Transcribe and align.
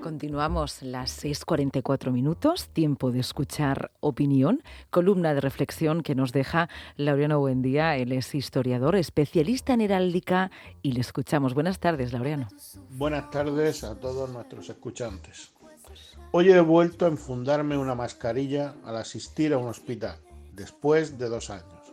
Continuamos 0.00 0.82
las 0.82 1.24
6.44 1.24 2.12
minutos, 2.12 2.68
tiempo 2.68 3.10
de 3.10 3.18
escuchar 3.18 3.90
opinión, 4.00 4.62
columna 4.90 5.34
de 5.34 5.40
reflexión 5.40 6.02
que 6.02 6.14
nos 6.14 6.32
deja 6.32 6.68
Laureano 6.96 7.40
Buendía. 7.40 7.96
Él 7.96 8.12
es 8.12 8.34
historiador, 8.34 8.94
especialista 8.94 9.72
en 9.72 9.80
heráldica 9.80 10.52
y 10.82 10.92
le 10.92 11.00
escuchamos. 11.00 11.52
Buenas 11.52 11.80
tardes, 11.80 12.12
Laureano. 12.12 12.48
Buenas 12.90 13.28
tardes 13.30 13.82
a 13.82 13.98
todos 13.98 14.30
nuestros 14.30 14.70
escuchantes. 14.70 15.50
Hoy 16.30 16.52
he 16.52 16.60
vuelto 16.60 17.04
a 17.04 17.08
enfundarme 17.08 17.76
una 17.76 17.96
mascarilla 17.96 18.76
al 18.84 18.98
asistir 18.98 19.52
a 19.52 19.58
un 19.58 19.66
hospital, 19.66 20.18
después 20.52 21.18
de 21.18 21.28
dos 21.28 21.50
años. 21.50 21.92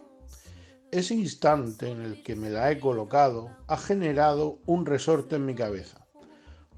Ese 0.92 1.16
instante 1.16 1.90
en 1.90 2.02
el 2.02 2.22
que 2.22 2.36
me 2.36 2.52
la 2.52 2.72
he 2.72 2.80
colocado 2.80 3.50
ha 3.68 3.78
generado 3.78 4.60
un 4.66 4.86
resorte 4.86 5.38
en 5.38 5.46
mi 5.46 5.56
cabeza 5.56 6.05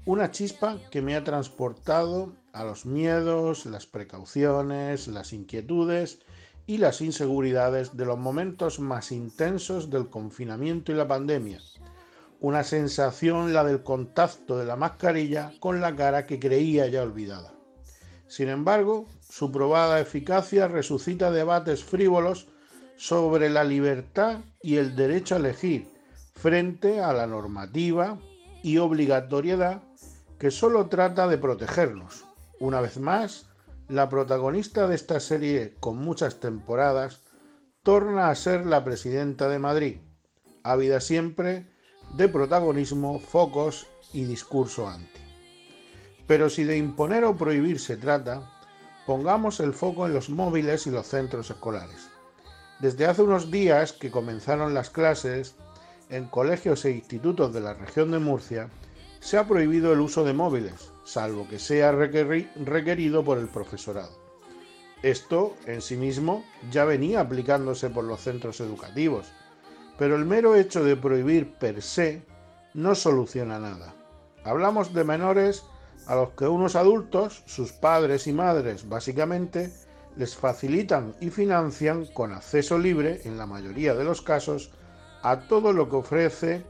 una 0.08 0.30
chispa 0.30 0.78
que 0.90 1.02
me 1.02 1.16
ha 1.16 1.22
transportado 1.22 2.32
a 2.54 2.64
los 2.64 2.86
miedos, 2.86 3.66
las 3.66 3.84
precauciones, 3.84 5.06
las 5.06 5.34
inquietudes 5.34 6.20
y 6.66 6.78
las 6.78 7.02
inseguridades 7.02 7.94
de 7.94 8.06
los 8.06 8.16
momentos 8.16 8.80
más 8.80 9.12
intensos 9.12 9.90
del 9.90 10.08
confinamiento 10.08 10.92
y 10.92 10.94
la 10.94 11.06
pandemia. 11.06 11.60
Una 12.40 12.64
sensación, 12.64 13.52
la 13.52 13.64
del 13.64 13.82
contacto 13.82 14.56
de 14.56 14.64
la 14.64 14.76
mascarilla 14.76 15.52
con 15.60 15.82
la 15.82 15.94
cara 15.94 16.24
que 16.24 16.40
creía 16.40 16.86
ya 16.86 17.02
olvidada. 17.02 17.52
Sin 18.28 18.48
embargo, 18.48 19.10
su 19.28 19.52
probada 19.52 20.00
eficacia 20.00 20.68
resucita 20.68 21.30
debates 21.30 21.84
frívolos 21.84 22.48
sobre 22.96 23.50
la 23.50 23.62
libertad 23.62 24.38
y 24.62 24.76
el 24.76 24.96
derecho 24.96 25.34
a 25.34 25.38
elegir 25.38 25.86
frente 26.32 27.02
a 27.02 27.12
la 27.12 27.26
normativa 27.26 28.18
y 28.62 28.78
obligatoriedad 28.78 29.82
que 30.38 30.50
solo 30.50 30.86
trata 30.88 31.26
de 31.28 31.38
protegernos. 31.38 32.24
Una 32.60 32.80
vez 32.80 32.98
más, 32.98 33.46
la 33.88 34.08
protagonista 34.08 34.86
de 34.86 34.94
esta 34.94 35.20
serie 35.20 35.76
con 35.80 35.98
muchas 35.98 36.40
temporadas 36.40 37.22
torna 37.82 38.30
a 38.30 38.34
ser 38.34 38.66
la 38.66 38.84
presidenta 38.84 39.48
de 39.48 39.58
Madrid, 39.58 39.98
ávida 40.62 41.00
siempre 41.00 41.70
de 42.16 42.28
protagonismo, 42.28 43.18
focos 43.18 43.86
y 44.12 44.24
discurso 44.24 44.88
anti. 44.88 45.20
Pero 46.26 46.50
si 46.50 46.64
de 46.64 46.76
imponer 46.76 47.24
o 47.24 47.36
prohibir 47.36 47.80
se 47.80 47.96
trata, 47.96 48.50
pongamos 49.06 49.60
el 49.60 49.72
foco 49.72 50.06
en 50.06 50.12
los 50.12 50.28
móviles 50.28 50.86
y 50.86 50.90
los 50.90 51.06
centros 51.06 51.50
escolares. 51.50 52.10
Desde 52.80 53.06
hace 53.06 53.22
unos 53.22 53.50
días 53.50 53.92
que 53.92 54.10
comenzaron 54.10 54.74
las 54.74 54.90
clases 54.90 55.56
en 56.10 56.26
colegios 56.26 56.84
e 56.84 56.92
institutos 56.92 57.52
de 57.52 57.60
la 57.60 57.74
región 57.74 58.10
de 58.10 58.18
Murcia, 58.18 58.68
se 59.20 59.36
ha 59.36 59.46
prohibido 59.46 59.92
el 59.92 60.00
uso 60.00 60.24
de 60.24 60.32
móviles, 60.32 60.92
salvo 61.04 61.48
que 61.48 61.58
sea 61.58 61.92
requerido 61.92 63.24
por 63.24 63.38
el 63.38 63.48
profesorado. 63.48 64.16
Esto 65.02 65.54
en 65.66 65.80
sí 65.80 65.96
mismo 65.96 66.44
ya 66.70 66.84
venía 66.84 67.20
aplicándose 67.20 67.90
por 67.90 68.04
los 68.04 68.20
centros 68.20 68.60
educativos, 68.60 69.26
pero 69.98 70.16
el 70.16 70.24
mero 70.24 70.54
hecho 70.54 70.82
de 70.82 70.96
prohibir 70.96 71.54
per 71.54 71.82
se 71.82 72.22
no 72.74 72.94
soluciona 72.94 73.58
nada. 73.58 73.94
Hablamos 74.44 74.94
de 74.94 75.04
menores 75.04 75.64
a 76.06 76.14
los 76.14 76.30
que 76.30 76.46
unos 76.46 76.74
adultos, 76.74 77.42
sus 77.46 77.72
padres 77.72 78.26
y 78.26 78.32
madres 78.32 78.88
básicamente, 78.88 79.72
les 80.16 80.36
facilitan 80.36 81.14
y 81.20 81.30
financian 81.30 82.06
con 82.06 82.32
acceso 82.32 82.78
libre, 82.78 83.20
en 83.24 83.38
la 83.38 83.46
mayoría 83.46 83.94
de 83.94 84.04
los 84.04 84.22
casos, 84.22 84.72
a 85.22 85.40
todo 85.40 85.72
lo 85.72 85.88
que 85.88 85.96
ofrece 85.96 86.64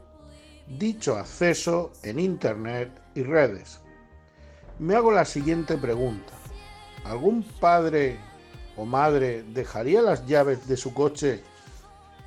dicho 0.67 1.17
acceso 1.17 1.91
en 2.03 2.19
Internet 2.19 2.91
y 3.15 3.23
redes. 3.23 3.79
Me 4.77 4.95
hago 4.95 5.11
la 5.11 5.25
siguiente 5.25 5.77
pregunta. 5.77 6.33
¿Algún 7.03 7.43
padre 7.43 8.19
o 8.77 8.85
madre 8.85 9.43
dejaría 9.43 10.01
las 10.01 10.25
llaves 10.25 10.67
de 10.67 10.77
su 10.77 10.93
coche 10.93 11.43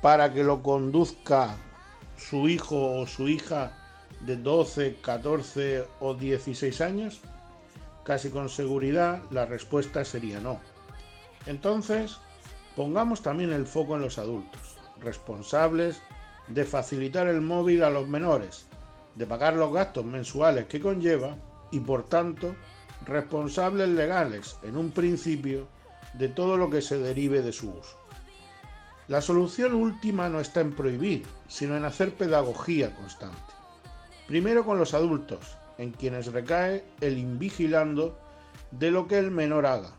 para 0.01 0.33
que 0.33 0.43
lo 0.43 0.61
conduzca 0.61 1.57
su 2.17 2.47
hijo 2.49 2.99
o 2.99 3.07
su 3.07 3.27
hija 3.27 3.71
de 4.21 4.35
12, 4.37 4.97
14 5.01 5.87
o 5.99 6.13
16 6.13 6.81
años? 6.81 7.21
Casi 8.03 8.29
con 8.29 8.49
seguridad 8.49 9.21
la 9.31 9.45
respuesta 9.45 10.03
sería 10.03 10.39
no. 10.39 10.59
Entonces, 11.45 12.17
pongamos 12.75 13.21
también 13.21 13.51
el 13.51 13.65
foco 13.65 13.95
en 13.95 14.01
los 14.01 14.17
adultos, 14.17 14.61
responsables 15.03 16.01
de 16.47 16.65
facilitar 16.65 17.27
el 17.27 17.41
móvil 17.41 17.83
a 17.83 17.89
los 17.89 18.07
menores, 18.07 18.67
de 19.15 19.25
pagar 19.25 19.55
los 19.55 19.73
gastos 19.73 20.05
mensuales 20.05 20.65
que 20.65 20.79
conlleva 20.79 21.37
y 21.71 21.79
por 21.79 22.03
tanto 22.03 22.55
responsables 23.05 23.89
legales 23.89 24.57
en 24.63 24.77
un 24.77 24.91
principio 24.91 25.67
de 26.13 26.29
todo 26.29 26.57
lo 26.57 26.69
que 26.69 26.81
se 26.81 26.97
derive 26.97 27.41
de 27.41 27.51
su 27.51 27.69
uso. 27.69 27.97
La 29.07 29.21
solución 29.21 29.73
última 29.73 30.29
no 30.29 30.39
está 30.39 30.61
en 30.61 30.73
prohibir, 30.73 31.25
sino 31.47 31.75
en 31.75 31.83
hacer 31.83 32.13
pedagogía 32.13 32.95
constante. 32.95 33.37
Primero 34.27 34.63
con 34.65 34.77
los 34.77 34.93
adultos, 34.93 35.57
en 35.77 35.91
quienes 35.91 36.31
recae 36.31 36.85
el 37.01 37.17
invigilando 37.17 38.17
de 38.71 38.91
lo 38.91 39.07
que 39.07 39.17
el 39.17 39.31
menor 39.31 39.65
haga. 39.65 39.91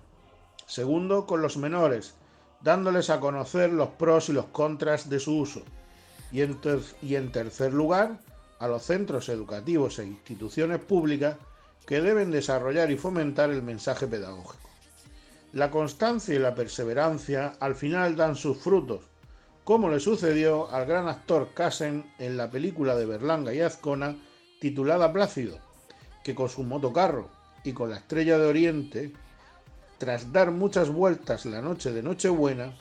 Segundo, 0.66 1.26
con 1.26 1.42
los 1.42 1.58
menores, 1.58 2.14
dándoles 2.64 3.10
a 3.10 3.20
conocer 3.20 3.70
los 3.70 3.90
pros 3.90 4.30
y 4.30 4.32
los 4.32 4.46
contras 4.46 5.10
de 5.10 5.20
su 5.20 5.36
uso 5.36 5.62
y 6.32 6.40
en, 6.40 7.30
tercer 7.30 7.72
lugar, 7.72 8.18
a 8.58 8.66
los 8.66 8.82
centros 8.82 9.28
educativos 9.28 9.98
e 9.98 10.06
instituciones 10.06 10.80
públicas 10.80 11.36
que 11.86 12.00
deben 12.00 12.30
desarrollar 12.30 12.90
y 12.90 12.96
fomentar 12.96 13.50
el 13.50 13.62
mensaje 13.62 14.06
pedagógico. 14.06 14.68
La 15.52 15.70
constancia 15.70 16.34
y 16.34 16.38
la 16.38 16.54
perseverancia 16.54 17.54
al 17.60 17.76
final 17.76 18.16
dan 18.16 18.34
sus 18.34 18.58
frutos, 18.58 19.02
como 19.62 19.90
le 19.90 20.00
sucedió 20.00 20.68
al 20.72 20.86
gran 20.86 21.06
actor 21.06 21.50
Casen 21.54 22.10
en 22.18 22.36
la 22.36 22.50
película 22.50 22.96
de 22.96 23.06
Berlanga 23.06 23.54
y 23.54 23.60
Azcona 23.60 24.16
titulada 24.60 25.12
Plácido, 25.12 25.58
que 26.24 26.34
con 26.34 26.48
su 26.48 26.64
motocarro 26.64 27.28
y 27.62 27.72
con 27.74 27.90
la 27.90 27.98
estrella 27.98 28.38
de 28.38 28.46
Oriente, 28.46 29.12
tras 29.98 30.32
dar 30.32 30.50
muchas 30.50 30.90
vueltas 30.90 31.46
la 31.46 31.60
noche 31.60 31.92
de 31.92 32.02
Nochebuena, 32.02 32.72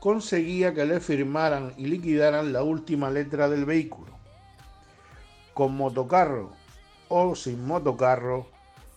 conseguía 0.00 0.74
que 0.74 0.84
le 0.84 1.00
firmaran 1.00 1.74
y 1.76 1.86
liquidaran 1.86 2.52
la 2.52 2.62
última 2.62 3.10
letra 3.10 3.48
del 3.48 3.64
vehículo. 3.64 4.12
Con 5.54 5.76
motocarro 5.76 6.50
o 7.08 7.34
sin 7.36 7.64
motocarro, 7.66 8.48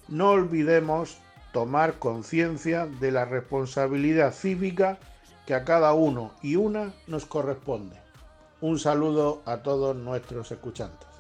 no 0.07 0.31
olvidemos 0.31 1.17
tomar 1.51 1.99
conciencia 1.99 2.85
de 2.85 3.11
la 3.11 3.25
responsabilidad 3.25 4.33
cívica 4.33 4.97
que 5.45 5.53
a 5.53 5.63
cada 5.63 5.93
uno 5.93 6.31
y 6.41 6.55
una 6.55 6.93
nos 7.07 7.25
corresponde. 7.25 7.95
Un 8.61 8.79
saludo 8.79 9.41
a 9.45 9.57
todos 9.57 9.95
nuestros 9.95 10.51
escuchantes. 10.51 11.14